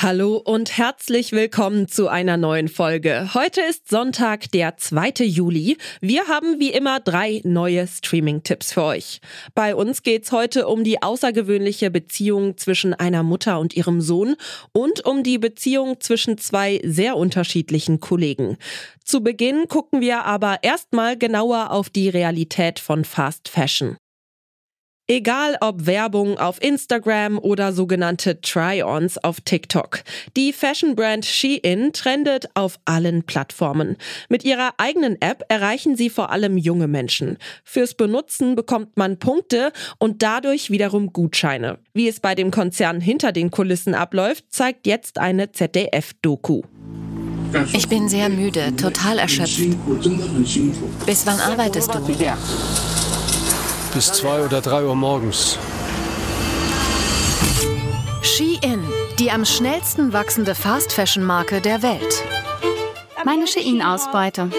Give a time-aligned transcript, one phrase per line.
[0.00, 3.30] Hallo und herzlich willkommen zu einer neuen Folge.
[3.34, 5.24] Heute ist Sonntag, der 2.
[5.24, 5.76] Juli.
[6.00, 9.20] Wir haben wie immer drei neue Streaming-Tipps für euch.
[9.56, 14.36] Bei uns geht's heute um die außergewöhnliche Beziehung zwischen einer Mutter und ihrem Sohn
[14.70, 18.56] und um die Beziehung zwischen zwei sehr unterschiedlichen Kollegen.
[19.02, 23.96] Zu Beginn gucken wir aber erstmal genauer auf die Realität von Fast Fashion.
[25.10, 30.02] Egal ob Werbung auf Instagram oder sogenannte Try-ons auf TikTok.
[30.36, 33.96] Die Fashion-Brand Shein trendet auf allen Plattformen.
[34.28, 37.38] Mit ihrer eigenen App erreichen sie vor allem junge Menschen.
[37.64, 41.78] Fürs Benutzen bekommt man Punkte und dadurch wiederum Gutscheine.
[41.94, 46.64] Wie es bei dem Konzern hinter den Kulissen abläuft, zeigt jetzt eine ZDF-Doku.
[47.72, 49.58] Ich bin sehr müde, total erschöpft.
[51.06, 52.97] Bis wann arbeitest du?
[53.98, 55.58] Bis zwei oder drei Uhr morgens.
[58.22, 58.84] Shein,
[59.18, 62.22] die am schnellsten wachsende Fast-Fashion-Marke der Welt.
[63.24, 64.50] Meine Shein-Ausbeute.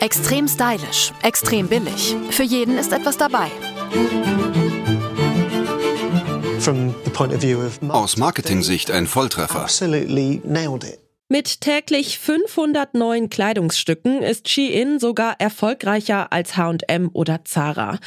[0.00, 2.16] Extrem stylisch, extrem billig.
[2.30, 3.50] Für jeden ist etwas dabei.
[7.90, 9.66] Aus Marketing-Sicht ein Volltreffer.
[11.28, 17.98] Mit täglich 500 neuen Kleidungsstücken ist Shein sogar erfolgreicher als H&M oder Zara.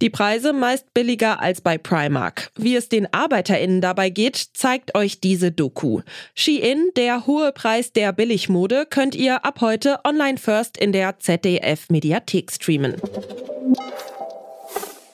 [0.00, 2.52] Die Preise meist billiger als bei Primark.
[2.54, 6.02] Wie es den ArbeiterInnen dabei geht, zeigt euch diese Doku.
[6.36, 11.90] Shein, der hohe Preis der Billigmode, könnt ihr ab heute online first in der ZDF
[11.90, 12.94] Mediathek streamen.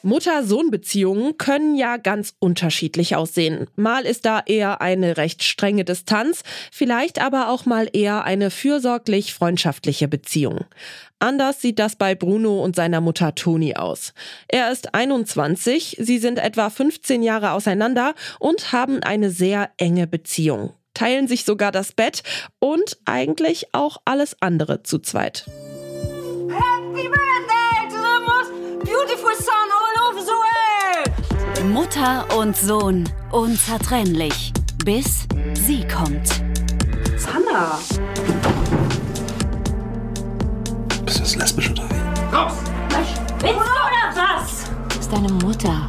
[0.04, 3.66] Mutter-Sohn-Beziehungen können ja ganz unterschiedlich aussehen.
[3.76, 9.34] Mal ist da eher eine recht strenge Distanz, vielleicht aber auch mal eher eine fürsorglich
[9.34, 10.64] freundschaftliche Beziehung.
[11.18, 14.12] Anders sieht das bei Bruno und seiner Mutter Toni aus.
[14.46, 20.74] Er ist 21, sie sind etwa 15 Jahre auseinander und haben eine sehr enge Beziehung,
[20.92, 22.22] teilen sich sogar das Bett
[22.58, 25.46] und eigentlich auch alles andere zu zweit.
[31.94, 34.52] Mutter und Sohn, unzertrennlich.
[34.84, 36.28] Bis sie kommt.
[37.16, 37.78] Sanna!
[41.04, 42.34] Bist du jetzt lesbisch oder wie?
[42.34, 42.54] Raus!
[42.90, 44.70] Willst du oder was?
[44.88, 45.88] Das ist deine Mutter.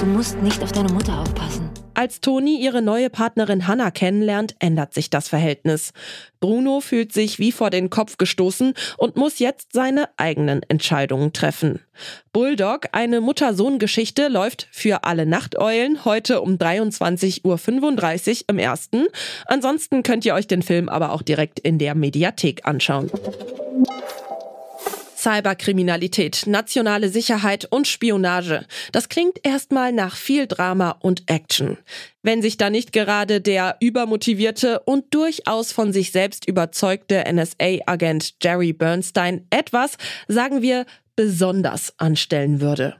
[0.00, 1.63] Du musst nicht auf deine Mutter aufpassen.
[1.94, 5.92] Als Toni ihre neue Partnerin Hannah kennenlernt, ändert sich das Verhältnis.
[6.40, 11.80] Bruno fühlt sich wie vor den Kopf gestoßen und muss jetzt seine eigenen Entscheidungen treffen.
[12.32, 19.06] Bulldog, eine Mutter-Sohn-Geschichte, läuft für alle Nachteulen heute um 23.35 Uhr im ersten.
[19.46, 23.10] Ansonsten könnt ihr euch den Film aber auch direkt in der Mediathek anschauen.
[25.24, 28.66] Cyberkriminalität, nationale Sicherheit und Spionage.
[28.92, 31.78] Das klingt erstmal nach viel Drama und Action.
[32.22, 38.74] Wenn sich da nicht gerade der übermotivierte und durchaus von sich selbst überzeugte NSA-Agent Jerry
[38.74, 39.96] Bernstein etwas,
[40.28, 40.84] sagen wir,
[41.16, 42.96] besonders anstellen würde.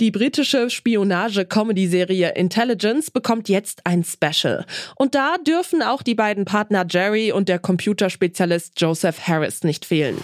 [0.00, 4.64] Die britische Spionage-Comedy-Serie Intelligence bekommt jetzt ein Special.
[4.96, 10.16] Und da dürfen auch die beiden Partner Jerry und der Computerspezialist Joseph Harris nicht fehlen.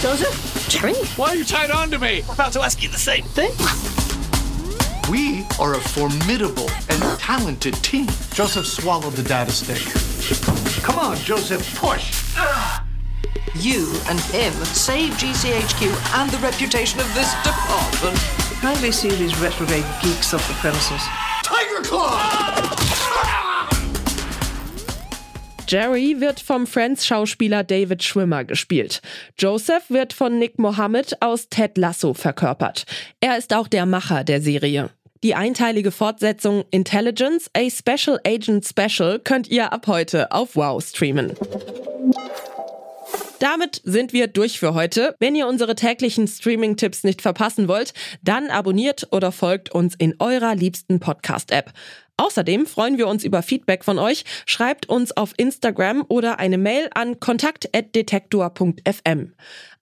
[0.00, 0.68] Joseph?
[0.68, 0.94] Jerry?
[1.16, 2.22] Why are you tied on to me?
[2.22, 3.50] I'm About to ask you the same thing.
[5.10, 8.06] We are a formidable and talented team.
[8.32, 9.82] Joseph swallowed the data stick.
[10.84, 12.12] Come on, Joseph, push.
[12.36, 12.86] Ah!
[13.56, 18.18] You and him saved GCHQ and the reputation of this department.
[18.60, 21.02] Kindly see these retrograde geeks off the premises.
[21.42, 22.77] Tiger Claw!
[25.68, 29.02] Jerry wird vom Friends-Schauspieler David Schwimmer gespielt.
[29.36, 32.86] Joseph wird von Nick Mohammed aus Ted Lasso verkörpert.
[33.20, 34.88] Er ist auch der Macher der Serie.
[35.22, 41.32] Die einteilige Fortsetzung Intelligence, a Special Agent Special könnt ihr ab heute auf Wow streamen.
[43.38, 45.14] Damit sind wir durch für heute.
[45.20, 47.92] Wenn ihr unsere täglichen Streaming-Tipps nicht verpassen wollt,
[48.22, 51.72] dann abonniert oder folgt uns in eurer liebsten Podcast-App.
[52.18, 54.24] Außerdem freuen wir uns über Feedback von euch.
[54.44, 59.32] Schreibt uns auf Instagram oder eine Mail an kontakt.detektor.fm.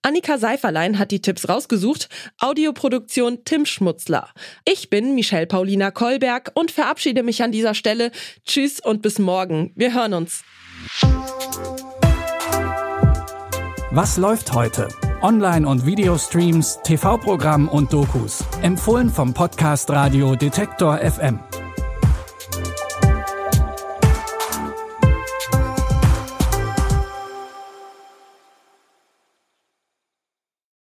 [0.03, 2.07] Annika Seiferlein hat die Tipps rausgesucht.
[2.39, 4.29] Audioproduktion Tim Schmutzler.
[4.65, 8.11] Ich bin Michelle Paulina Kolberg und verabschiede mich an dieser Stelle.
[8.45, 9.73] Tschüss und bis morgen.
[9.75, 10.43] Wir hören uns.
[13.91, 14.87] Was läuft heute?
[15.23, 18.43] Online- und Videostreams, TV-Programm und Dokus.
[18.61, 21.39] Empfohlen vom Podcast Radio Detektor FM.